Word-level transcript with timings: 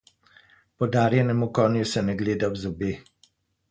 Podarjenemu 0.77 1.51
konju 1.59 1.85
se 1.93 2.07
ne 2.09 2.19
gleda 2.25 2.53
v 2.57 2.63
zobe. 2.67 2.95